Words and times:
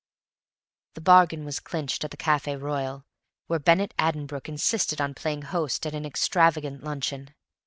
The 0.95 1.01
bargain 1.01 1.45
was 1.45 1.59
clinched 1.59 2.03
at 2.03 2.09
the 2.09 2.17
Café 2.17 2.59
Royal, 2.59 3.05
where 3.45 3.59
Bennett 3.59 3.93
Addenbrooke 3.99 4.49
insisted 4.49 4.99
on 4.99 5.13
playing 5.13 5.43
host 5.43 5.85
at 5.85 5.93
an 5.93 6.07
extravagant 6.07 6.83
luncheon. 6.83 7.35